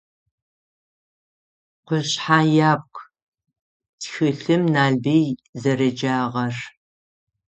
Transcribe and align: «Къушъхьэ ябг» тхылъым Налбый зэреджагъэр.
«Къушъхьэ 1.87 2.39
ябг» 2.69 2.91
тхылъым 4.01 4.63
Налбый 4.73 5.25
зэреджагъэр. 5.61 6.55